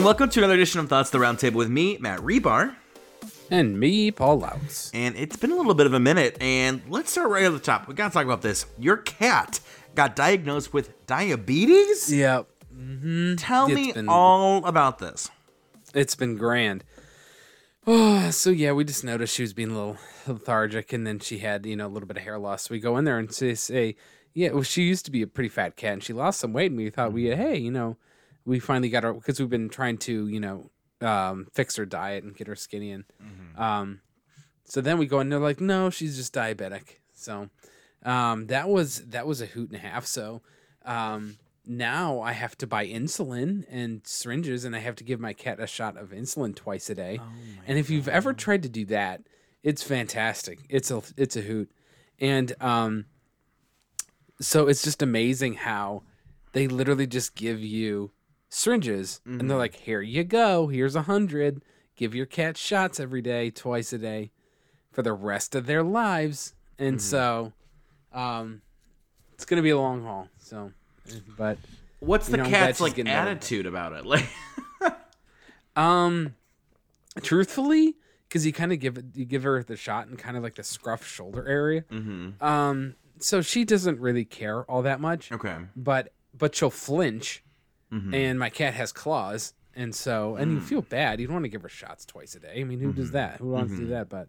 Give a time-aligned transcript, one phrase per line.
[0.00, 2.74] and welcome to another edition of Thoughts the Roundtable with me, Matt Rebar.
[3.50, 4.90] And me, Paul Louts.
[4.94, 7.58] And it's been a little bit of a minute, and let's start right at the
[7.58, 7.86] top.
[7.86, 8.64] We gotta talk about this.
[8.78, 9.60] Your cat
[9.94, 12.10] got diagnosed with diabetes?
[12.10, 12.48] Yep.
[12.74, 13.34] Mm-hmm.
[13.36, 15.30] Tell It's me been- all about this.
[15.94, 16.82] It's been grand.
[17.86, 21.40] Oh, so yeah, we just noticed she was being a little lethargic, and then she
[21.40, 22.62] had you know a little bit of hair loss.
[22.62, 23.96] So we go in there and say, say
[24.32, 26.70] yeah, well, she used to be a pretty fat cat, and she lost some weight,
[26.70, 27.98] and we thought we, hey, you know,
[28.44, 32.24] we finally got her because we've been trying to you know um, fix her diet
[32.24, 33.04] and get her skinny, and
[33.56, 34.00] um,
[34.64, 36.98] so then we go and they're like, no, she's just diabetic.
[37.14, 37.48] So
[38.04, 40.06] um, that was that was a hoot and a half.
[40.06, 40.42] So
[40.84, 45.32] um, now I have to buy insulin and syringes, and I have to give my
[45.32, 47.20] cat a shot of insulin twice a day.
[47.66, 49.22] and if you've ever tried to do that,
[49.62, 50.60] it's fantastic.
[50.68, 51.70] It's a it's a hoot,
[52.18, 53.04] and um,
[54.40, 56.02] so it's just amazing how
[56.52, 58.10] they literally just give you
[58.50, 60.66] syringes, and they're like, "Here you go.
[60.68, 61.62] Here's a hundred.
[61.96, 64.32] Give your cat shots every day, twice a day,
[64.92, 67.52] for the rest of their lives." And so,
[68.12, 68.60] um,
[69.32, 70.28] it's gonna be a long haul.
[70.38, 70.72] So,
[71.38, 71.56] but
[72.00, 74.04] What's the know, cat's like attitude about it?
[74.06, 74.26] Like
[75.76, 76.34] Um,
[77.22, 77.96] truthfully,
[78.28, 80.54] because you kind of give it, you give her the shot in kind of like
[80.56, 81.82] the scruff shoulder area.
[81.90, 82.40] Mhm.
[82.42, 85.56] Um, so she doesn't really care all that much, Okay.
[85.76, 87.42] but but she'll flinch,
[87.92, 88.14] Mhm.
[88.14, 90.54] and my cat has claws, and so and Mm.
[90.56, 91.20] you feel bad.
[91.20, 92.60] You don't want to give her shots twice a day.
[92.60, 93.00] I mean, who Mm-hmm.
[93.00, 93.38] does that?
[93.38, 94.08] Who wants to do that?
[94.08, 94.28] But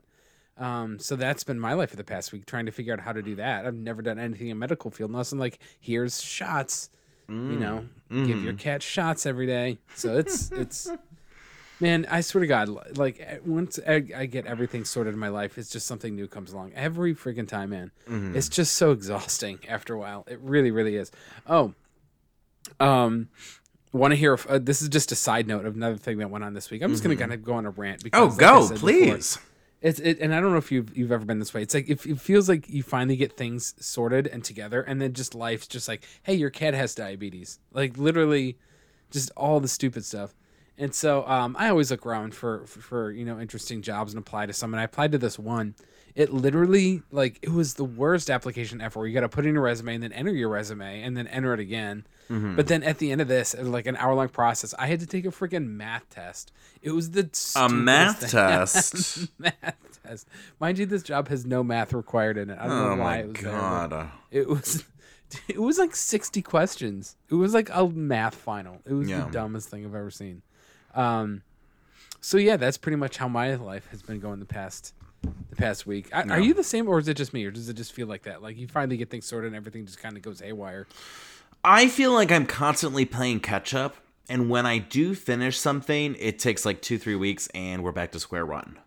[0.58, 3.14] um, so that's been my life for the past week, trying to figure out how
[3.14, 3.66] to do that.
[3.66, 6.90] I've never done anything in medical field unless I'm like, here's shots.
[7.30, 9.80] You know, give your cat shots every day.
[9.96, 10.90] So it's it's.
[11.80, 15.30] Man, I swear to God, like eh, once I, I get everything sorted in my
[15.30, 17.90] life, it's just something new comes along every freaking time, man.
[18.36, 20.24] It's just so exhausting after a while.
[20.30, 21.10] It really, really is.
[21.48, 21.74] Oh,
[22.80, 23.30] um,
[23.92, 24.38] want to hear?
[24.48, 26.82] Uh, this is just a side note of another thing that went on this week.
[26.82, 28.90] I'm just gonna kind of go on a rant because, Oh, like go, said before,
[28.90, 29.38] please.
[29.82, 31.62] it's it, and I don't know if you've you've ever been this way.
[31.62, 35.14] It's like if it feels like you finally get things sorted and together, and then
[35.14, 38.58] just life's just like, hey, your cat has diabetes, like literally,
[39.12, 40.34] just all the stupid stuff.
[40.78, 44.20] And so um, I always look around for, for for you know interesting jobs and
[44.20, 44.74] apply to some.
[44.74, 45.76] And I applied to this one.
[46.16, 49.08] It literally like it was the worst application ever.
[49.08, 51.54] You got to put in your resume and then enter your resume and then enter
[51.54, 52.06] it again.
[52.30, 55.06] But then at the end of this, like an hour long process, I had to
[55.06, 56.54] take a freaking math test.
[56.82, 58.30] It was the A math thing.
[58.30, 59.28] test.
[59.38, 60.30] math test.
[60.58, 62.58] Mind you, this job has no math required in it.
[62.58, 63.52] I don't Oh know why it was there.
[63.52, 64.12] god.
[64.32, 64.86] It was.
[65.48, 67.16] It was like sixty questions.
[67.30, 68.82] It was like a math final.
[68.86, 69.24] It was Yeah.
[69.26, 70.42] the dumbest thing I've ever seen.
[70.94, 71.44] Um,
[72.20, 75.86] so yeah, that's pretty much how my life has been going the past the past
[75.86, 76.10] week.
[76.14, 78.08] I, Are you the same, or is it just me, or does it just feel
[78.08, 78.42] like that?
[78.42, 80.88] Like you finally get things sorted and everything just kind of goes haywire.
[81.64, 83.96] I feel like I'm constantly playing catch up,
[84.30, 88.12] and when I do finish something, it takes like two, three weeks, and we're back
[88.14, 88.80] to square one.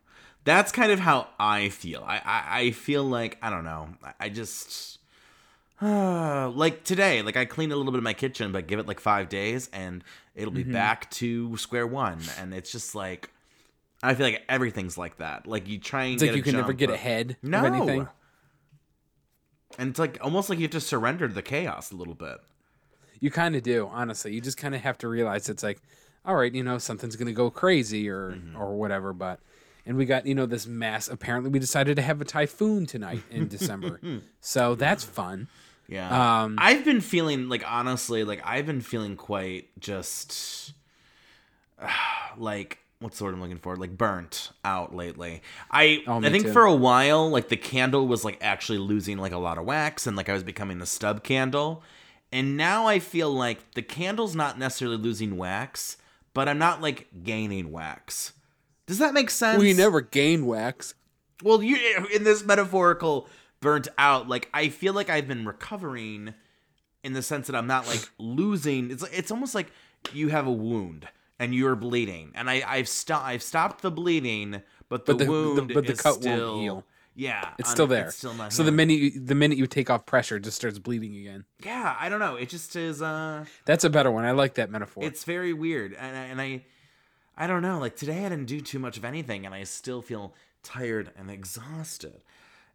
[0.45, 2.03] That's kind of how I feel.
[2.07, 3.89] I I, I feel like I don't know.
[4.03, 4.99] I, I just
[5.81, 9.01] like today, like I cleaned a little bit of my kitchen, but give it like
[9.01, 10.03] five days, and
[10.35, 10.73] it'll be mm-hmm.
[10.73, 12.21] back to square one.
[12.39, 13.31] And it's just like
[14.05, 15.47] I feel like everything's like that.
[15.47, 17.59] Like you try and It's like you can never get but- ahead No.
[17.59, 18.09] of anything.
[19.79, 22.37] And it's like almost like you have to surrender to the chaos a little bit.
[23.21, 24.35] You kind of do, honestly.
[24.35, 25.81] You just kind of have to realize it's like,
[26.25, 28.57] all right, you know, something's going to go crazy or Mm-hmm.
[28.57, 29.13] or whatever.
[29.13, 29.41] But
[29.87, 31.09] and we got you know this mass.
[31.09, 34.01] Apparently, we decided to have a typhoon tonight in December,
[34.41, 35.49] so that's fun.
[35.89, 36.43] Yeah.
[36.45, 40.73] Um, I've been feeling like honestly, like I've been feeling quite just
[42.39, 43.77] like what's the word I'm looking for?
[43.77, 45.43] Like burnt out lately.
[45.71, 46.53] I Oh, I think too.
[46.53, 50.07] for a while, like the candle was like actually losing like a lot of wax
[50.07, 51.83] and like I was becoming the stub candle.
[52.33, 55.99] And now I feel like the candle's not necessarily losing wax,
[56.33, 58.33] but I'm not like gaining wax.
[58.87, 59.61] Does that make sense?
[59.61, 60.95] We never gain wax.
[61.43, 61.77] Well, you
[62.13, 63.29] in this metaphorical
[63.61, 66.35] burnt out, like I feel like I've been recovering
[67.03, 68.91] in the sense that I'm not like losing.
[68.91, 69.71] It's it's almost like
[70.13, 71.09] you have a wound
[71.45, 75.25] and you're bleeding, and I I've stopped I've stopped the bleeding, but the, But the-
[75.25, 76.85] the- wound but the is cut won't heal.
[77.17, 78.07] Yeah, It's un- still there.
[78.07, 78.53] It's still not.
[78.53, 81.45] so the minute you, the minute you take off pressure, it just starts bleeding again.
[81.65, 82.35] yeah, I don't know.
[82.35, 83.01] It just is.
[83.03, 84.25] uh That's a better one.
[84.25, 85.05] I like that metaphor.
[85.05, 86.65] It's very weird, and I, and I,
[87.37, 87.79] I don't know.
[87.79, 91.31] Like today, I didn't do too much of anything, and I still feel tired and
[91.31, 92.23] exhausted.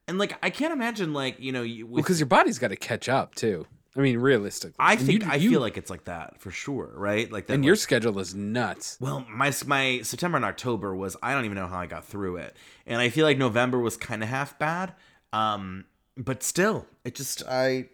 [0.07, 2.77] And like, I can't imagine, like you know, you, with, because your body's got to
[2.77, 3.67] catch up too.
[3.97, 6.51] I mean, realistically, I And think you- I you- feel like it's like that for
[6.51, 7.31] sure, right?
[7.31, 7.53] Like that.
[7.53, 8.97] and like- your schedule is nuts.
[8.99, 12.37] well, my my September and October was I don't even know how I got through
[12.37, 12.55] it,
[12.85, 14.93] and I feel like November was kind of half bad.
[15.33, 15.85] Um,
[16.17, 17.89] but still, it just I,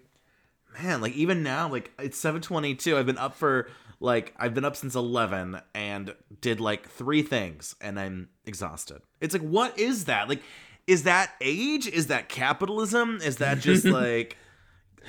[0.81, 2.97] man, like even now, like it's seven twenty two.
[2.97, 3.69] I've been up for
[4.01, 9.01] like I've been up since 11 and did like three things and I'm exhausted.
[9.21, 10.27] It's like what is that?
[10.27, 10.41] Like
[10.85, 11.87] is that age?
[11.87, 13.19] Is that capitalism?
[13.23, 14.37] Is that just like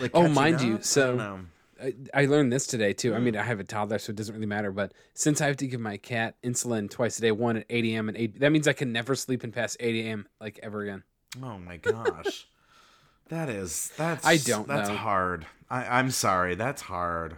[0.00, 0.80] like Oh, mind you, up?
[0.80, 1.40] I so-
[1.82, 3.14] I, I learned this today too.
[3.14, 3.24] I Hmm.
[3.24, 4.72] mean, I have a toddler, so it doesn't really matter.
[4.72, 7.84] But since I have to give my cat insulin twice a day, one at 8
[7.84, 8.08] a.m.
[8.08, 10.26] and 8, that means I can never sleep in past 8 a.m.
[10.40, 11.02] like ever again.
[11.42, 12.46] Oh my gosh.
[13.28, 14.96] that is that's I don't that's know.
[14.96, 15.44] hard.
[15.68, 17.36] I, I'm sorry, that's hard.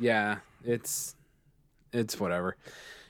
[0.00, 1.14] Yeah, it's
[1.92, 2.56] it's whatever.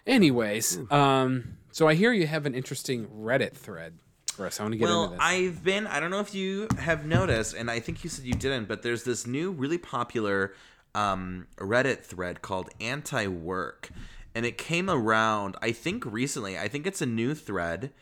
[0.06, 3.94] Anyways, um, so I hear you have an interesting Reddit thread
[4.40, 4.58] us.
[4.60, 5.20] I want to get well, into this.
[5.24, 8.34] I've been, I don't know if you have noticed, and I think you said you
[8.34, 10.54] didn't, but there's this new really popular
[10.94, 13.90] um, Reddit thread called Anti Work.
[14.34, 16.58] And it came around, I think, recently.
[16.58, 17.92] I think it's a new thread.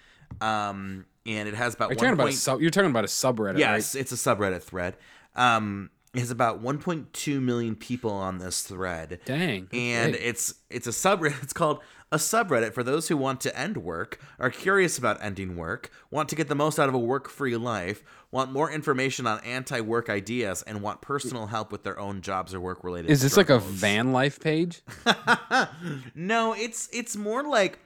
[0.40, 3.08] Um, and it has about You're one talking about point- sub, you're talking about a
[3.08, 4.00] subreddit, Yes, right?
[4.00, 4.96] it's a subreddit thread.
[5.34, 9.20] Um, has about 1.2 million people on this thread.
[9.24, 10.24] Dang, And great.
[10.24, 11.36] it's it's a subreddit.
[11.42, 11.80] It's called
[12.12, 16.28] a subreddit for those who want to end work, are curious about ending work, want
[16.30, 18.02] to get the most out of a work-free life,
[18.32, 22.58] want more information on anti-work ideas, and want personal help with their own jobs or
[22.58, 23.08] work-related.
[23.08, 24.82] Is this like a van life page?
[26.14, 27.78] no, it's it's more like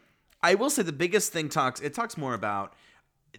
[0.42, 2.72] I will say the biggest thing talks it talks more about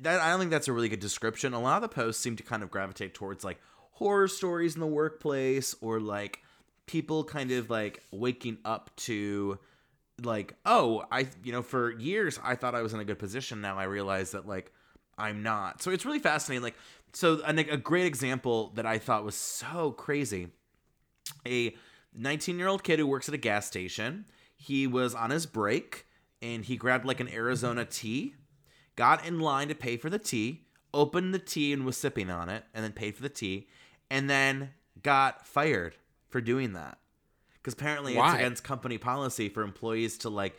[0.02, 1.54] that I don't think that's a really good description.
[1.54, 3.60] A lot of the posts seem to kind of gravitate towards like
[3.96, 6.42] horror stories in the workplace or like
[6.86, 9.58] people kind of like waking up to
[10.22, 13.62] like oh I you know for years I thought I was in a good position
[13.62, 14.72] now I realize that like
[15.18, 15.82] I'm not.
[15.82, 16.76] So it's really fascinating like
[17.14, 20.50] so a, a great example that I thought was so crazy
[21.48, 21.76] a
[22.14, 24.26] 19 year old kid who works at a gas station.
[24.58, 26.06] He was on his break
[26.42, 28.36] and he grabbed like an Arizona tea,
[28.96, 32.50] got in line to pay for the tea, opened the tea and was sipping on
[32.50, 33.68] it, and then paid for the tea,
[34.10, 34.72] and then
[35.04, 35.96] got fired
[36.30, 36.98] for doing that.
[37.56, 40.56] Because apparently it's against company policy for employees to like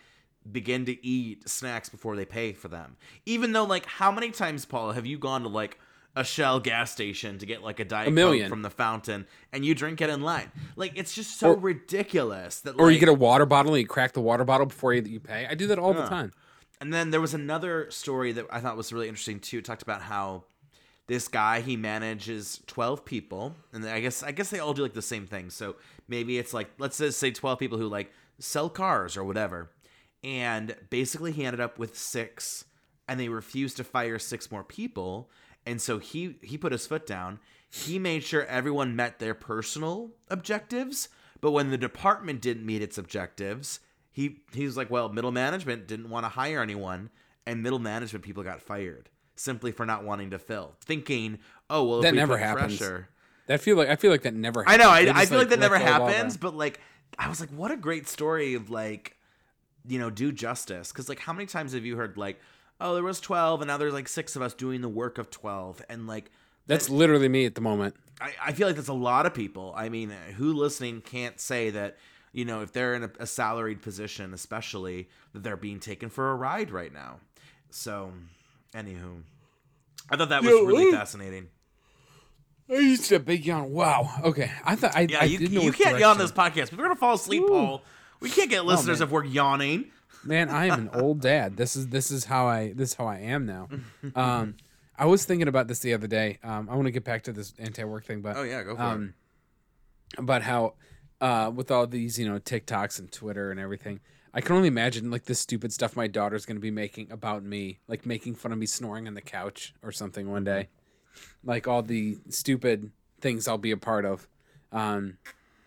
[0.50, 2.96] begin to eat snacks before they pay for them.
[3.26, 5.78] Even though, like, how many times, Paul, have you gone to like
[6.14, 8.48] a Shell gas station to get like a diet A Coke million.
[8.48, 10.50] from the fountain and you drink it in line?
[10.74, 12.74] Like, it's just so Or- ridiculous that.
[12.78, 15.20] Or you get a water bottle and you crack the water bottle before you, you
[15.20, 15.46] pay?
[15.48, 16.32] I do that all the time.
[16.80, 19.58] And then there was another story that I thought was really interesting too.
[19.58, 20.44] It talked about how
[21.06, 24.94] this guy he manages 12 people and I guess I guess they all do like
[24.94, 25.50] the same thing.
[25.50, 25.76] So
[26.08, 29.70] maybe it's like let's just say 12 people who like sell cars or whatever.
[30.24, 32.64] And basically he ended up with 6
[33.08, 35.30] and they refused to fire 6 more people.
[35.64, 37.38] And so he he put his foot down.
[37.68, 41.08] He made sure everyone met their personal objectives,
[41.40, 43.80] but when the department didn't meet its objectives,
[44.10, 47.10] he he was like, well, middle management didn't want to hire anyone,
[47.44, 51.38] and middle management people got fired simply for not wanting to fill, thinking,
[51.70, 52.78] oh well, if That we never happens.
[52.78, 53.08] pressure.
[53.46, 54.66] That feel like I feel like that never.
[54.66, 54.84] I happens.
[54.84, 56.80] know, I, I feel like, that never go of all happens, but like,
[57.18, 59.16] I was like, what a great story of like,
[59.86, 60.90] you know, do justice.
[60.90, 62.40] Because like, how many times have you heard like,
[62.80, 65.30] oh, there was twelve, and now there's like six of us doing the work of
[65.30, 66.30] twelve, and like.
[66.68, 67.94] That's literally me at the moment.
[68.20, 69.72] I, I feel like that's a lot of people.
[69.76, 71.96] I mean, who listening can't say that,
[72.32, 76.32] you know, if they're in a, a salaried position, especially, that they're being taken for
[76.32, 77.20] a ride right now.
[77.70, 78.12] So,
[78.76, 79.22] anywho,
[80.10, 81.48] I thought that was Yo, really uh, fascinating.
[82.68, 83.70] I used a big yawn.
[83.70, 84.10] Wow.
[84.24, 84.50] Okay.
[84.64, 85.02] I thought I.
[85.08, 86.72] Yeah, I you, you can't yawn this podcast.
[86.72, 87.82] We're going to fall asleep, Paul.
[88.20, 89.06] We can't get listeners man.
[89.06, 89.86] if we're yawning.
[90.24, 91.56] Man, I am an old dad.
[91.56, 93.68] This is this is how I this is how I am now.
[94.16, 94.56] Um,
[94.98, 96.38] I was thinking about this the other day.
[96.42, 98.82] Um, I want to get back to this anti-work thing, but Oh, yeah, go for
[98.82, 99.14] um,
[100.16, 100.74] about how
[101.20, 104.00] uh, with all these you know TikToks and Twitter and everything,
[104.36, 107.42] I can only imagine like the stupid stuff my daughter's going to be making about
[107.42, 110.68] me, like making fun of me snoring on the couch or something one day,
[111.42, 114.28] like all the stupid things I'll be a part of,
[114.72, 115.16] um,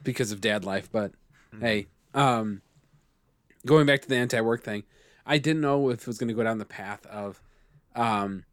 [0.03, 0.87] because of dad life.
[0.91, 1.13] But
[1.59, 2.61] hey, um,
[3.65, 4.83] going back to the anti-work thing,
[5.25, 7.41] I didn't know if it was going to go down the path of,
[7.95, 8.45] um,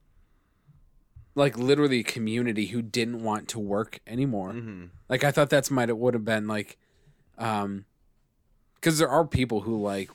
[1.35, 4.55] like literally a community who didn't want to work anymore.
[4.55, 4.89] Mhm.
[5.11, 6.79] Like I thought that's might it would have been like,
[7.37, 7.85] um,
[8.87, 10.13] because there are people who like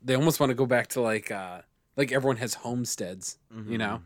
[0.00, 1.60] they almost want to go back to like uh
[1.94, 3.36] like everyone has homesteads,
[3.68, 4.00] you know,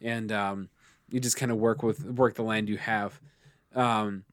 [0.00, 0.70] and um,
[1.10, 3.20] you just kind of work with work the land you have.
[3.74, 4.24] Um,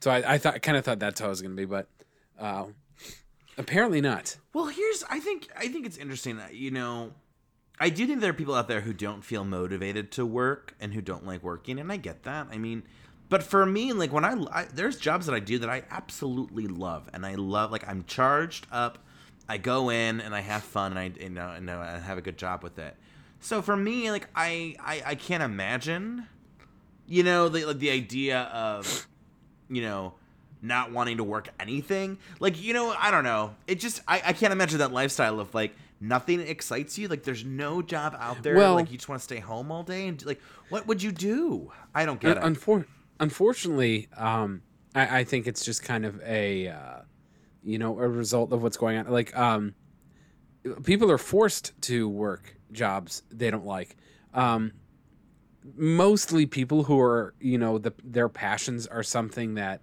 [0.00, 1.88] so I, I thought kind of thought that's how it was going to be, but
[2.38, 2.66] uh,
[3.58, 4.36] apparently not.
[4.54, 7.10] Well, here's I think I think it's interesting that you know
[7.80, 10.94] I do think there are people out there who don't feel motivated to work and
[10.94, 12.46] who don't like working, and I get that.
[12.52, 12.84] I mean,
[13.32, 16.66] but for me, like when I, I there's jobs that I do that I absolutely
[16.66, 18.98] love, and I love like I'm charged up.
[19.48, 22.20] I go in and I have fun, and I you know, and I have a
[22.20, 22.94] good job with it.
[23.40, 26.26] So for me, like I I, I can't imagine,
[27.06, 29.08] you know, the like the idea of,
[29.70, 30.12] you know,
[30.60, 32.18] not wanting to work anything.
[32.38, 33.54] Like, you know, I don't know.
[33.66, 37.08] It just I, I can't imagine that lifestyle of like nothing excites you.
[37.08, 38.56] Like there's no job out there.
[38.56, 41.12] Well- like you just want to stay home all day and like what would you
[41.12, 41.72] do?
[41.94, 42.42] I don't get it.
[42.42, 42.84] Unfor-
[43.22, 44.62] unfortunately, um,
[44.94, 46.98] I, I think it's just kind of a, uh,
[47.62, 49.06] you know, a result of what's going on.
[49.06, 49.74] Like, um,
[50.82, 53.96] people are forced to work jobs they don't like.
[54.34, 54.72] Um,
[55.76, 59.82] mostly people who are, you know, the, their passions are something that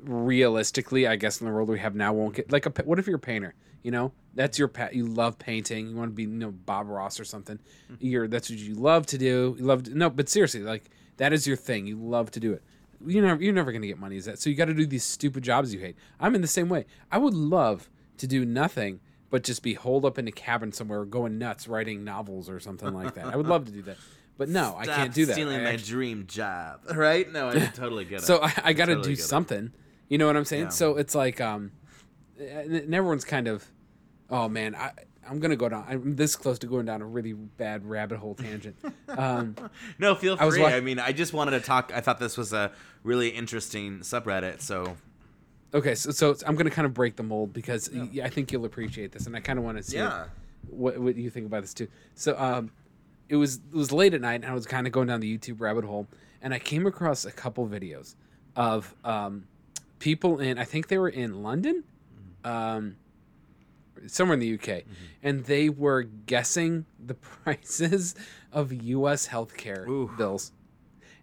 [0.00, 3.06] realistically, I guess in the world we have now won't get like a, what if
[3.08, 3.54] you're a painter?
[3.82, 4.94] You know, that's your pat.
[4.94, 5.88] You love painting.
[5.88, 7.58] You want to be, you know, Bob Ross or something.
[7.98, 9.56] You're that's what you love to do.
[9.58, 11.86] You love to, no, but seriously, like that is your thing.
[11.86, 12.62] You love to do it.
[13.06, 14.38] You know, you're never gonna get money as that.
[14.40, 15.96] So you got to do these stupid jobs you hate.
[16.18, 16.86] I'm in the same way.
[17.12, 19.00] I would love to do nothing
[19.30, 22.92] but just be holed up in a cabin somewhere, going nuts, writing novels or something
[22.92, 23.26] like that.
[23.26, 23.96] I would love to do that,
[24.36, 25.32] but no, I can't do that.
[25.34, 27.30] Stealing I my actually- dream job, right?
[27.32, 28.24] No, I totally get it.
[28.24, 29.28] so I, I got to totally do get it.
[29.28, 29.72] something.
[30.08, 30.64] You know what I'm saying?
[30.64, 30.68] Yeah.
[30.70, 31.70] So it's like, um,
[32.38, 33.64] and and everyone's kind of,
[34.28, 34.92] oh man, I
[35.28, 35.84] I'm gonna go down.
[35.88, 38.76] I'm this close to going down a really bad rabbit hole tangent.
[39.08, 39.54] Um,
[39.98, 40.64] No, feel I free.
[40.64, 41.92] I mean, I just wanted to talk.
[41.94, 42.72] I thought this was a
[43.02, 44.60] really interesting subreddit.
[44.60, 44.96] So
[45.74, 47.90] okay, so so I'm gonna kind of break the mold because
[48.22, 50.24] I think you'll appreciate this, and I kind of want to see yeah,
[50.68, 51.88] what what you think about this too.
[52.14, 52.70] So um,
[53.28, 55.38] it was it was late at night, and I was kind of going down the
[55.38, 56.06] YouTube rabbit hole,
[56.42, 58.14] and I came across a couple videos
[58.56, 59.44] of um,
[59.98, 61.84] people in I think they were in London,
[62.44, 62.96] um,
[64.06, 64.84] somewhere in the UK,
[65.22, 67.14] and they were guessing the
[67.44, 68.14] prices
[68.52, 69.28] of U.S.
[69.28, 70.10] healthcare Ooh.
[70.16, 70.52] bills.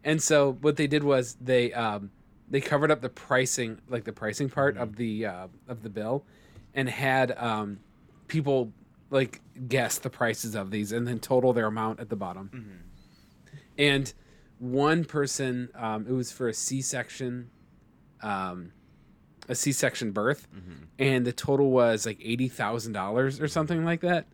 [0.04, 2.12] And so what they did was they um,
[2.50, 6.24] they covered up the pricing, like the pricing part of the uh, of the bill,
[6.74, 7.80] and had um,
[8.28, 8.72] people
[9.10, 12.50] like guess the prices of these and then total their amount at the bottom.
[13.78, 14.12] And
[14.60, 17.50] one person, um, it was for a C-section,
[18.22, 18.72] um,
[19.48, 20.84] a C-section birth, mm-hmm.
[21.00, 24.28] and the total was like eighty thousand dollars or something like that.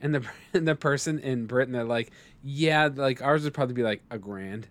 [0.00, 2.10] And the and the person in Britain, they're like,
[2.42, 4.68] yeah, like ours would probably be like a grand.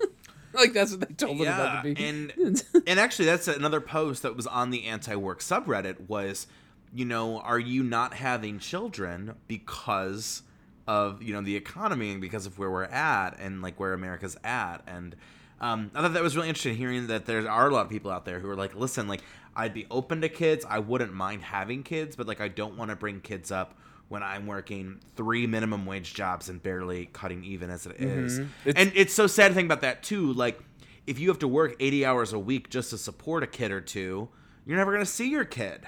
[0.52, 2.04] like that's what they told it about to be.
[2.04, 2.32] and
[2.86, 6.08] and actually, that's another post that was on the anti-work subreddit.
[6.08, 6.46] Was
[6.94, 10.42] you know, are you not having children because
[10.86, 14.36] of you know the economy and because of where we're at and like where America's
[14.44, 15.16] at and
[15.60, 18.10] um, I thought that was really interesting hearing that there are a lot of people
[18.10, 19.22] out there who are like, listen, like
[19.54, 20.64] I'd be open to kids.
[20.68, 23.74] I wouldn't mind having kids, but like I don't want to bring kids up
[24.08, 28.38] when I'm working three minimum wage jobs and barely cutting even as it is.
[28.64, 30.32] It's- and it's so sad to think about that too.
[30.34, 30.60] Like
[31.06, 33.80] if you have to work 80 hours a week just to support a kid or
[33.80, 34.28] two,
[34.66, 35.82] you're never gonna see your kid.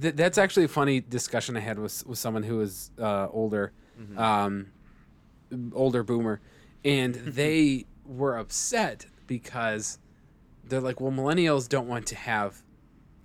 [0.00, 3.72] Th- that's actually a funny discussion I had with with someone who was uh, older,
[4.16, 4.66] um,
[5.74, 6.40] older boomer,
[6.84, 9.06] and they were upset
[9.38, 9.98] because
[10.64, 12.62] they're like, "Well, millennials don't want to have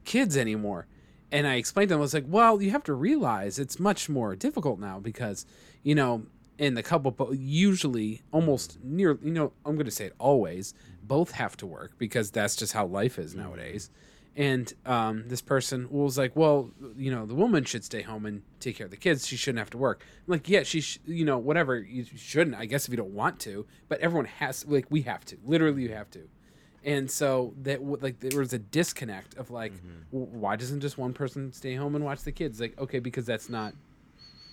[0.05, 0.87] kids anymore."
[1.31, 4.07] And I explained to them, I was like, "Well, you have to realize it's much
[4.07, 5.45] more difficult now because,
[5.83, 6.23] you know,
[6.57, 10.73] in the couple, but usually, almost near, you know, I'm going to say it always,
[11.03, 13.43] both have to work because that's just how life is mm-hmm.
[13.43, 13.89] nowadays."
[14.37, 18.43] And um, this person was like, "Well, you know, the woman should stay home and
[18.59, 19.25] take care of the kids.
[19.27, 21.75] She shouldn't have to work." I'm like, "Yeah, she, sh- you know, whatever.
[21.79, 23.65] You shouldn't, I guess, if you don't want to.
[23.89, 25.37] But everyone has, like, we have to.
[25.43, 26.29] Literally, you have to."
[26.85, 29.73] And so that, like, there was a disconnect of like,
[30.11, 32.61] w- why doesn't just one person stay home and watch the kids?
[32.61, 33.73] Like, okay, because that's not,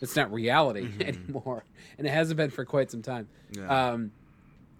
[0.00, 1.64] that's not reality anymore,
[1.98, 3.28] and it hasn't been for quite some time.
[3.52, 3.90] Yeah.
[3.90, 4.12] Um,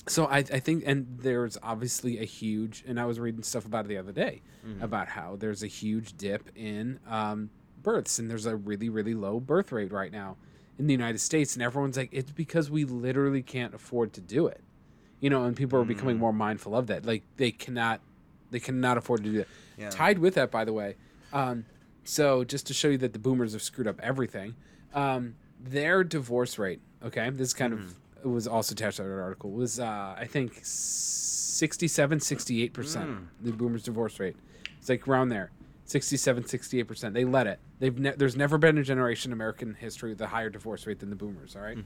[0.06, 3.86] so I, I think and there's obviously a huge and i was reading stuff about
[3.86, 4.42] it the other day
[4.80, 7.50] about how there's a huge dip in um,
[7.82, 10.36] births and there's a really really low birth rate right now
[10.78, 14.46] in the united states and everyone's like it's because we literally can't afford to do
[14.46, 14.60] it.
[15.20, 17.06] You know and people are becoming more mindful of that.
[17.06, 18.00] Like they cannot
[18.50, 19.48] they cannot afford to do that.
[19.78, 19.90] Yeah.
[19.90, 20.96] tied with that by the way
[21.32, 21.64] um,
[22.04, 24.54] so just to show you that the boomers have screwed up everything
[24.94, 27.94] um, their divorce rate okay this is kind of it
[28.30, 34.18] was also attached to that article was uh, i think 67 68% the boomers divorce
[34.20, 34.36] rate
[34.78, 35.50] it's like around there
[35.86, 40.10] 67 68% they let it they've ne- there's never been a generation in american history
[40.10, 41.78] with a higher divorce rate than the boomers all right?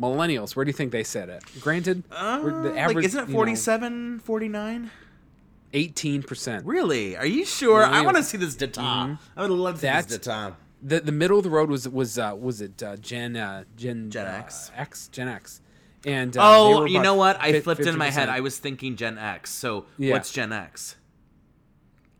[0.00, 3.34] millennials where do you think they set it granted Uh, the like, isn't it know,
[3.34, 4.90] 47, 49?
[5.72, 7.16] 18% Really?
[7.16, 7.82] Are you sure?
[7.82, 8.80] I want to see this data.
[8.80, 10.54] I would love to see That's- this data.
[10.82, 14.10] The the middle of the road was was uh, was it uh, Gen uh, Gen
[14.10, 14.70] Gen uh, X.
[14.76, 15.60] X Gen X,
[16.04, 17.40] and uh, Oh, you know what?
[17.40, 18.28] I flipped in my head.
[18.28, 19.50] I was thinking Gen X.
[19.50, 20.12] So Yeah.
[20.12, 20.96] what's Gen X?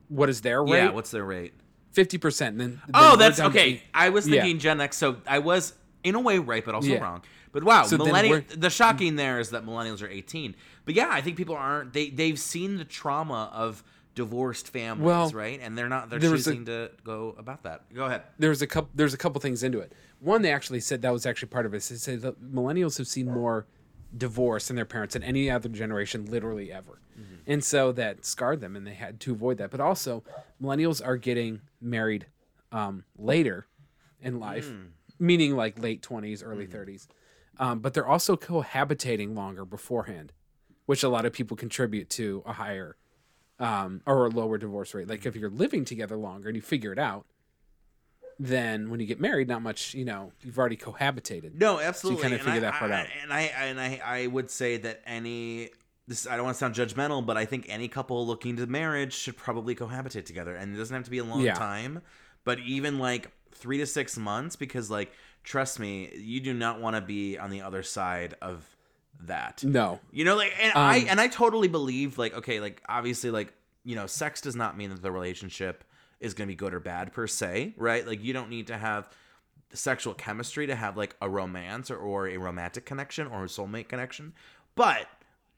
[0.09, 0.79] what is their rate?
[0.79, 1.53] Yeah, what's their rate?
[1.93, 2.59] Fifty percent.
[2.59, 3.83] Then, then Oh, that's okay.
[3.95, 4.43] I was Yeah.
[4.43, 7.03] thinking Gen X, so I was in a way right, but also Yeah.
[7.03, 7.23] wrong.
[7.53, 8.43] But wow, So millennial.
[8.55, 10.55] The shocking there is that millennials are 18.
[10.85, 11.93] But yeah, I think people aren't.
[11.93, 13.83] They they've seen the trauma of
[14.17, 15.61] divorced families, Well, right?
[15.63, 17.83] And they're not they're was a- choosing to go about that.
[17.95, 18.23] Go ahead.
[18.41, 19.93] there's a couple there's a couple things into it.
[20.19, 21.83] One, they actually said that was actually part of it.
[21.85, 23.67] They said that millennials have seen more
[24.17, 26.99] divorce in their parents than any other generation, literally ever,
[27.47, 29.71] and so that scarred them, and they had to avoid that.
[29.71, 30.25] But also,
[30.61, 32.27] millennials are getting married
[32.73, 33.67] um, later
[34.21, 34.73] in life,
[35.19, 37.07] meaning like late twenties, early 30s
[37.59, 40.33] um, but they're also cohabitating longer beforehand,
[40.87, 42.97] which a lot of people contribute to a higher
[43.59, 45.09] um, or a lower divorce rate.
[45.09, 47.27] Like if you're living together longer and you figure it out,
[48.39, 51.55] then when you get married, not much, you know, you've already cohabitated.
[51.55, 52.23] No, absolutely.
[52.23, 53.07] You kinda figure I- that part I- out.
[53.23, 55.71] And I and I I would say that any
[56.07, 59.15] this I don't want to sound judgmental, but I think any couple looking to marriage
[59.15, 61.55] should probably cohabitate together, and it doesn't have to be a long Yeah.
[61.55, 62.03] time,
[62.45, 66.95] but even like three to six months, because like trust me, you do not want
[66.97, 68.76] to be on the other side of
[69.25, 69.65] that.
[69.65, 70.01] No.
[70.13, 73.53] You know, like, and I Um, and I totally believe, like, okay, like obviously, like,
[73.85, 75.85] you know, sex does not mean that the relationship
[76.21, 78.07] is going to be good or bad per se, right?
[78.07, 79.09] Like, you don't need to have
[79.73, 83.89] sexual chemistry to have like a romance or, or a romantic connection or a soulmate
[83.89, 84.33] connection,
[84.75, 85.07] but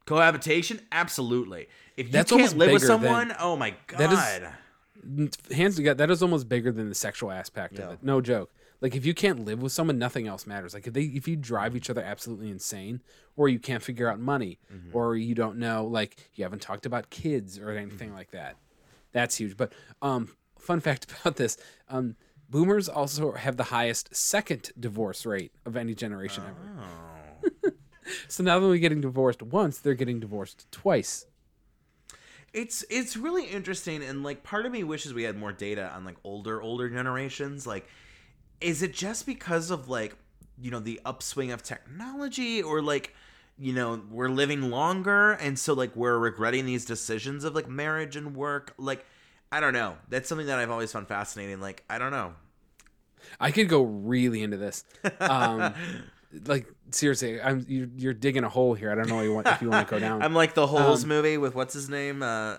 [0.07, 1.69] cohabitation, absolutely.
[1.97, 5.77] If you That's can't live with bigger than- someone, oh my god, That is- Hands
[5.77, 7.87] together, that is almost bigger than the sexual aspect Yeah.
[7.87, 7.99] of it.
[8.03, 8.51] No joke.
[8.81, 10.73] Like if you can't live with someone, nothing else matters.
[10.75, 13.03] Like if they if you drive each other absolutely insane,
[13.37, 14.97] or you can't figure out money, Mm-hmm.
[14.97, 18.57] or you don't know, like you haven't talked about kids or anything like that,
[19.13, 19.57] that's huge.
[19.57, 21.57] But um, fun fact about this:
[21.89, 22.15] um,
[22.49, 26.81] boomers also have the highest second divorce rate of any generation ever.
[26.81, 27.71] Oh.
[28.27, 31.27] So not only getting divorced once, they're getting divorced twice.
[32.55, 36.05] it's it's really interesting and like part of me wishes we had more data on
[36.07, 37.87] like older older generations like
[38.61, 40.17] is it just because of like
[40.61, 43.15] you know the upswing of technology or like
[43.59, 48.17] you know we're living longer and so like we're regretting these decisions of like marriage
[48.17, 49.05] and work like
[49.53, 52.33] i don't know that's something that i've always found fascinating like i don't know
[53.41, 54.85] I could go really into this.
[55.21, 55.75] Um,
[56.47, 58.93] like seriously, I'm you're, you're digging a hole here.
[58.93, 60.23] I don't know you want, if you want to go down.
[60.27, 62.57] i'm like the holes Um, movie with what's his name uh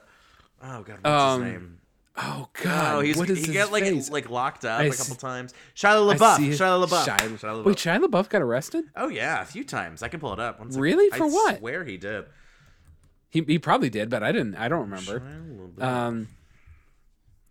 [0.62, 1.79] oh god what's Um, his name
[2.22, 4.10] oh God, Oh, he's what is he got like face?
[4.10, 5.54] like locked up I a couple times.
[5.76, 6.38] Shia LaBeouf.
[6.38, 6.50] see.
[6.50, 7.06] Shia LaBeouf.
[7.06, 7.66] Shia- Shia LaBeouf.
[7.66, 8.86] Wait, Shia LaBeouf got arrested?
[8.96, 10.04] Oh yeah, a few times.
[10.04, 10.60] I can pull it up.
[10.60, 10.70] One.
[10.70, 11.10] Really?
[11.18, 11.62] For I what?
[11.62, 12.26] Where he did.
[13.30, 14.56] He he probably did, but I didn't.
[14.56, 15.22] I don't remember.
[15.80, 16.28] Um,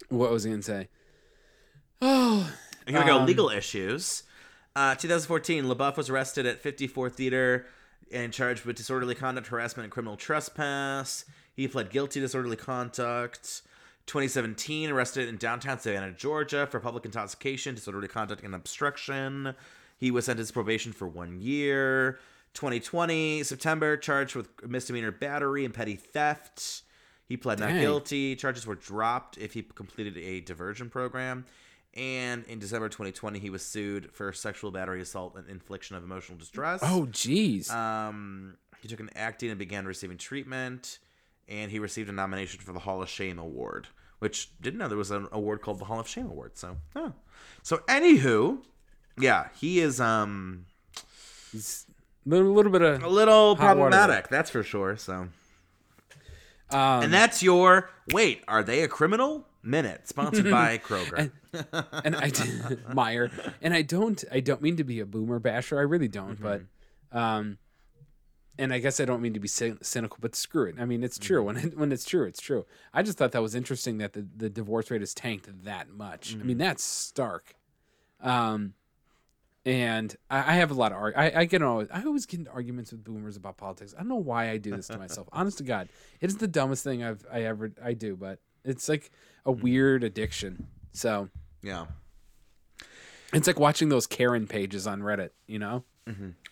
[0.08, 0.88] what was he gonna say?
[2.00, 2.52] Oh,
[2.86, 3.18] Here we go.
[3.18, 4.22] um, Legal issues.
[4.76, 7.66] Uh, 2014, LaBeouf was arrested at 54 Theater
[8.12, 11.24] and charged with disorderly conduct, harassment, and criminal trespass.
[11.54, 13.62] He pled guilty to disorderly conduct.
[14.08, 19.54] 2017, arrested in downtown Savannah, Georgia for public intoxication, disorderly conduct, and obstruction.
[19.98, 22.18] He was sentenced to probation for one year.
[22.54, 26.82] 2020, September, charged with misdemeanor battery and petty theft.
[27.26, 28.34] He pled not guilty.
[28.34, 31.44] Charges were dropped if he completed a diversion program.
[31.94, 36.38] And in December 2020, he was sued for sexual battery, assault, and infliction of emotional
[36.38, 36.80] distress.
[36.82, 37.70] oh, jeez.
[37.70, 40.98] Um, he took an acting and began receiving treatment,
[41.48, 44.98] and he received a nomination for the Hall of Shame Award, which didn't know there
[44.98, 46.56] was an award called the Hall of Shame Award.
[46.56, 47.12] So, oh.
[47.62, 48.58] so anywho,
[49.18, 50.66] yeah, he is um
[51.52, 51.86] He's
[52.26, 54.96] a little, little bit of a little problematic, that's for sure.
[54.96, 55.28] So,
[56.70, 58.44] um, and that's your wait.
[58.46, 59.44] Are they a criminal?
[59.60, 61.30] Minute sponsored by Kroger.
[62.04, 63.30] and I did, Meyer,
[63.60, 65.78] and I don't, I don't mean to be a boomer basher.
[65.78, 66.62] I really don't, but,
[67.12, 67.58] um,
[68.58, 70.76] and I guess I don't mean to be cynical, but screw it.
[70.78, 71.46] I mean, it's true mm-hmm.
[71.46, 72.66] when it, when it's true, it's true.
[72.92, 76.34] I just thought that was interesting that the, the divorce rate has tanked that much.
[76.34, 76.58] I mean, mm-hmm.
[76.58, 77.54] that's stark.
[78.20, 78.74] Um,
[79.64, 82.40] and I, I have a lot of arg- I, I get always I always get
[82.40, 83.94] into arguments with boomers about politics.
[83.94, 85.28] I don't know why I do this to myself.
[85.32, 85.88] Honest to God,
[86.20, 89.10] it is the dumbest thing I've I ever I do, but it's like
[89.46, 89.62] a mm-hmm.
[89.62, 90.66] weird addiction.
[90.92, 91.28] So
[91.62, 91.86] yeah.
[93.32, 95.84] it's like watching those Karen pages on Reddit, you know?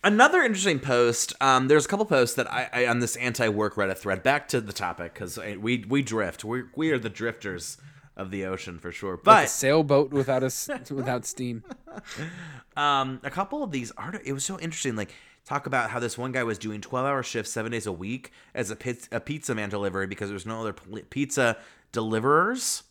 [0.03, 1.33] Another interesting post.
[1.41, 4.23] Um, there's a couple posts that I, I on this anti-work Reddit thread.
[4.23, 6.43] Back to the topic because we we drift.
[6.43, 7.77] We we are the drifters
[8.15, 9.11] of the ocean for sure.
[9.11, 10.51] Like a But sailboat without a
[10.91, 11.63] without steam.
[12.77, 14.21] um, a couple of these art.
[14.25, 14.95] It was so interesting.
[14.95, 15.13] Like
[15.45, 18.69] talk about how this one guy was doing 12-hour shifts seven days a week as
[18.69, 20.73] a pizza, a pizza man delivery because there's no other
[21.09, 21.57] pizza
[21.91, 22.83] deliverers.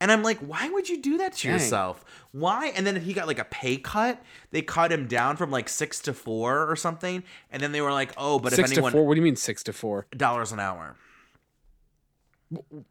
[0.00, 1.52] And I'm like, why would you do that to Dang.
[1.54, 2.04] yourself?
[2.32, 2.66] Why?
[2.68, 4.22] And then he got like a pay cut.
[4.50, 7.22] They cut him down from like six to four or something.
[7.50, 9.06] And then they were like, oh, but six if anyone to four.
[9.06, 10.06] What do you mean six to four?
[10.14, 10.96] dollars an hour.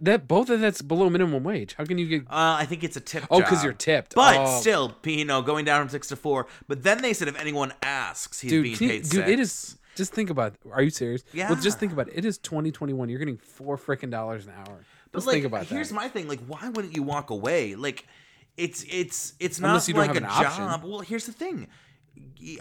[0.01, 1.75] That both of that's below minimum wage.
[1.75, 2.21] How can you get?
[2.23, 3.23] Uh, I think it's a tip.
[3.31, 4.13] Oh, because you're tipped.
[4.13, 4.59] But Oh.
[4.59, 6.47] still, you know, going down from six to four.
[6.67, 9.29] But then they said if anyone asks, he's dude, being can you- paid dude, six.
[9.29, 9.77] it is.
[9.95, 10.55] Just think about.
[10.73, 11.23] Are you serious?
[11.31, 11.49] Yeah.
[11.49, 12.15] Well, just think about it.
[12.17, 13.07] It is 2021.
[13.07, 14.79] You're getting four freaking dollars an hour.
[15.15, 15.95] Let's like, think about here's that.
[15.95, 17.75] my thing: like, why wouldn't you walk away?
[17.75, 18.05] Like,
[18.57, 20.65] it's it's it's not Unless you don't like have a an option.
[20.65, 20.83] job.
[20.83, 21.67] Well, here's the thing: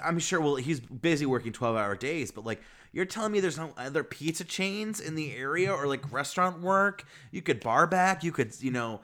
[0.03, 0.41] I'm sure.
[0.41, 2.63] Well, he's busy working 12 hour days, but like.
[2.93, 7.05] You're telling me there's no other pizza chains in the area or like restaurant work?
[7.33, 8.23] You could bar back.
[8.23, 9.01] You could, you know,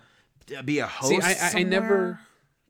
[0.64, 1.10] be a host.
[1.10, 2.20] See, I, I, I never.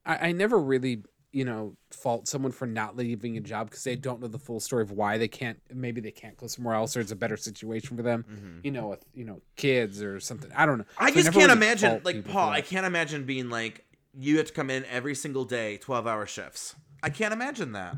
[0.06, 3.96] I, I never really, you know, fault someone for not leaving a job because they
[3.96, 5.58] don't know the full story of why they can't.
[5.72, 8.60] Maybe they can't go somewhere else, or it's a better situation for them.
[8.64, 10.50] You know, with you know kids or something.
[10.54, 10.84] I don't know.
[10.84, 11.04] Mm-hmm.
[11.04, 12.50] I So just never can't imagine, like Paul.
[12.50, 16.26] I can't imagine being like you have to come in every single day, twelve hour
[16.26, 16.74] shifts.
[17.02, 17.96] I can't imagine that.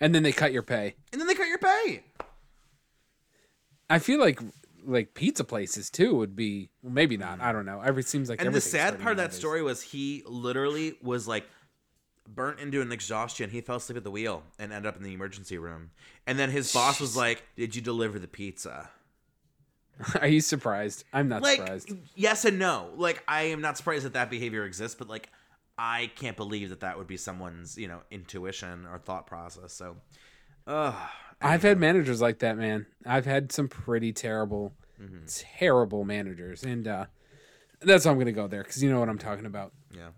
[0.00, 0.94] And then they cut your pay.
[1.12, 2.04] And then they cut your pay.
[3.90, 4.40] I feel like
[4.84, 7.40] like pizza places too would be well, maybe not.
[7.40, 7.80] I don't know.
[7.80, 11.46] Every seems like And the sad part of that story was he literally was like
[12.34, 13.50] burnt into an exhaustion.
[13.50, 15.90] He fell asleep at the wheel and ended up in the emergency room.
[16.26, 18.90] And then his boss was like, "Did you deliver the pizza?"
[20.20, 21.04] Are you surprised?
[21.12, 21.92] I'm not like surprised.
[22.14, 25.28] yes and no like i am not surprised that that behavior exists but like
[25.76, 29.96] i can't believe that that would be someone's you know intuition or thought process so
[30.68, 30.92] uh
[31.40, 32.86] I've had managers like that, man.
[33.06, 35.26] I've had some pretty terrible, Mm-hmm.
[35.58, 37.06] terrible managers, and uh,
[37.80, 39.72] that's why I'm gonna go there because you know what I'm talking about.
[39.96, 40.08] yeah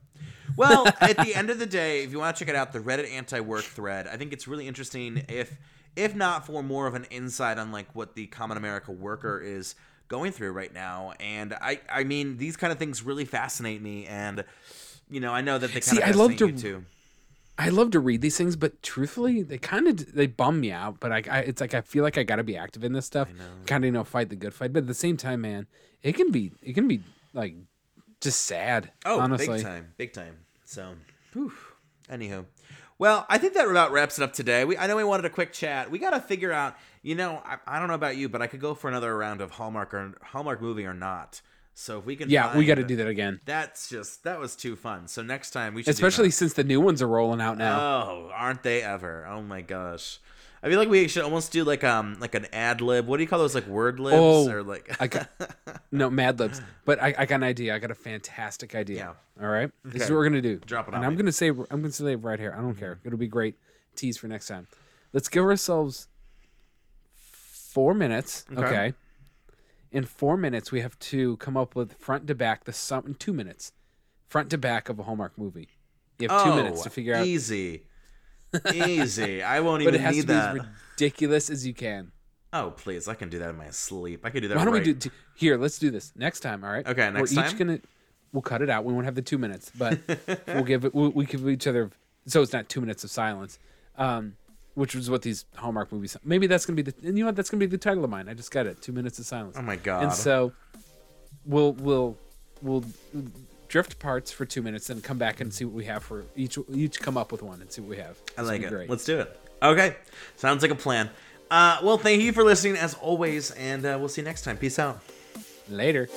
[0.56, 2.78] well at the end of the day if you want to check it out the
[2.78, 5.56] reddit anti-work thread i think it's really interesting if
[5.96, 9.74] if not for more of an insight on like what the common america worker is
[10.08, 14.06] going through right now and i i mean these kind of things really fascinate me
[14.06, 14.44] and
[15.10, 16.84] you know i know that they kind See, of I love to- you too
[17.58, 20.98] I love to read these things, but truthfully, they kind of they bum me out.
[20.98, 23.04] But I, I, it's like I feel like I got to be active in this
[23.04, 23.28] stuff,
[23.66, 24.72] kind of you know fight the good fight.
[24.72, 25.66] But at the same time, man,
[26.02, 27.02] it can be it can be
[27.34, 27.54] like
[28.20, 28.90] just sad.
[29.04, 29.56] Oh, honestly.
[29.56, 30.36] big time, big time.
[30.64, 30.94] So,
[31.32, 31.52] whew.
[32.08, 32.44] anywho,
[32.98, 34.64] well, I think that about wraps it up today.
[34.64, 35.90] We I know we wanted a quick chat.
[35.90, 36.76] We got to figure out.
[37.02, 39.40] You know, I, I don't know about you, but I could go for another round
[39.40, 41.40] of Hallmark or Hallmark movie or not.
[41.72, 44.54] So if we can, Yeah, we got to do that again, That's just that was
[44.54, 45.08] too fun.
[45.08, 47.80] So next time we should, especially since the new ones are rolling out now.
[47.80, 49.26] Oh, aren't they ever?
[49.26, 50.18] Oh my gosh.
[50.62, 53.06] I feel like we should almost do like um like an ad lib.
[53.06, 53.54] What do you call those?
[53.54, 55.30] Like word libs Oh, or like I got
[55.92, 57.74] no Mad Libs, but I, I got an idea.
[57.74, 59.14] I got a fantastic idea.
[59.38, 59.44] Yeah.
[59.44, 60.58] All right, this is what we're gonna do.
[60.58, 61.16] Drop it and I'm me.
[61.16, 62.54] gonna say I'm gonna say it right here.
[62.56, 63.00] I don't care.
[63.04, 63.56] It'll be great.
[63.96, 64.68] Tease for next time.
[65.12, 66.08] Let's give ourselves
[67.14, 68.44] four minutes.
[68.52, 68.64] Okay.
[68.64, 68.94] Okay.
[69.92, 73.06] In four minutes, we have to come up with front to back the sum.
[73.06, 73.72] In two minutes,
[74.28, 75.68] front to back of a Hallmark movie.
[76.18, 77.84] You have two oh, minutes to figure out, Easy,
[78.74, 79.42] easy.
[79.42, 80.56] I won't even but it has need to be that.
[80.56, 82.12] as ridiculous as you can.
[82.52, 84.24] Oh please, I can do that in my sleep.
[84.24, 84.56] I could do that.
[84.56, 84.84] Why don't right.
[84.84, 85.56] we do t- here?
[85.56, 86.64] Let's do this next time.
[86.64, 86.86] All right.
[86.86, 87.52] Okay, next time We're time?
[87.52, 87.80] each gonna
[88.32, 88.84] we'll cut it out.
[88.84, 89.98] We won't have the two minutes, but
[90.46, 90.94] we'll give it.
[90.94, 91.90] We'll, we give each other
[92.26, 93.58] so it's not two minutes of silence.
[93.96, 94.36] Um,
[94.74, 96.16] which was what these Hallmark movies.
[96.24, 96.94] Maybe that's gonna be the.
[97.06, 97.36] And you know what?
[97.36, 98.28] That's gonna be the title of mine.
[98.28, 98.80] I just got it.
[98.80, 99.56] Two minutes of silence.
[99.58, 100.04] Oh my god.
[100.04, 100.52] And so
[101.44, 102.16] we'll we'll
[102.62, 102.84] we'll
[103.70, 106.58] drift parts for two minutes and come back and see what we have for each.
[106.74, 108.18] Each come up with one and see what we have.
[108.36, 108.68] I like it.
[108.68, 108.90] Great.
[108.90, 109.40] Let's do it.
[109.62, 109.96] Okay,
[110.36, 111.08] sounds like a plan.
[111.50, 114.56] Uh, well, thank you for listening as always, and uh, we'll see you next time.
[114.56, 115.00] Peace out.
[115.68, 116.08] Later.